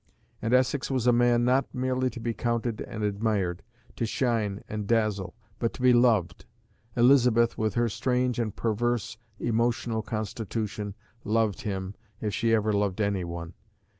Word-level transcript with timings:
And 0.41 0.51
Essex 0.51 0.89
was 0.89 1.05
a 1.05 1.13
man 1.13 1.45
not 1.45 1.71
merely 1.75 2.09
to 2.09 2.19
be 2.19 2.33
courted 2.33 2.81
and 2.87 3.03
admired, 3.03 3.61
to 3.97 4.07
shine 4.07 4.63
and 4.67 4.87
dazzle, 4.87 5.35
but 5.59 5.73
to 5.73 5.81
be 5.83 5.93
loved. 5.93 6.45
Elizabeth, 6.97 7.55
with 7.55 7.75
her 7.75 7.87
strange 7.87 8.39
and 8.39 8.55
perverse 8.55 9.19
emotional 9.39 10.01
constitution, 10.01 10.95
loved 11.23 11.61
him, 11.61 11.93
if 12.19 12.33
she 12.33 12.51
ever 12.51 12.73
loved 12.73 12.99
any 12.99 13.23
one. 13.23 13.53